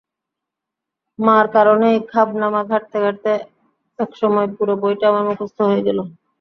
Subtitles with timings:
[1.19, 3.31] মার কারণেই খাবনামা ঘাঁটতে-ঘাঁটতে
[3.99, 5.99] একসময় পুরো বইটা আমার মুখস্থ হয়ে গেল।